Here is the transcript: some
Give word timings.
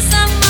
some 0.00 0.47